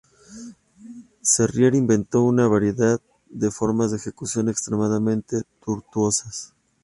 [1.21, 6.53] Carrier inventó una variedad de formas de ejecución extremadamente tortuosas.